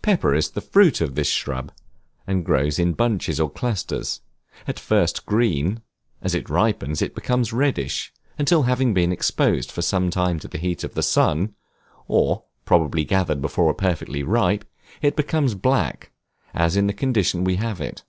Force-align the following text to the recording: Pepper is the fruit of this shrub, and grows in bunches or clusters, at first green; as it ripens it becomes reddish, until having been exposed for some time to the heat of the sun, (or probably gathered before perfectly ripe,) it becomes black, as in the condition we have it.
Pepper 0.00 0.32
is 0.32 0.50
the 0.50 0.60
fruit 0.60 1.00
of 1.00 1.16
this 1.16 1.26
shrub, 1.28 1.72
and 2.24 2.44
grows 2.44 2.78
in 2.78 2.92
bunches 2.92 3.40
or 3.40 3.50
clusters, 3.50 4.20
at 4.68 4.78
first 4.78 5.26
green; 5.26 5.82
as 6.22 6.36
it 6.36 6.48
ripens 6.48 7.02
it 7.02 7.16
becomes 7.16 7.52
reddish, 7.52 8.12
until 8.38 8.62
having 8.62 8.94
been 8.94 9.10
exposed 9.10 9.72
for 9.72 9.82
some 9.82 10.08
time 10.08 10.38
to 10.38 10.46
the 10.46 10.58
heat 10.58 10.84
of 10.84 10.94
the 10.94 11.02
sun, 11.02 11.52
(or 12.06 12.44
probably 12.64 13.04
gathered 13.04 13.42
before 13.42 13.74
perfectly 13.74 14.22
ripe,) 14.22 14.64
it 15.02 15.16
becomes 15.16 15.56
black, 15.56 16.12
as 16.54 16.76
in 16.76 16.86
the 16.86 16.92
condition 16.92 17.42
we 17.42 17.56
have 17.56 17.80
it. 17.80 18.04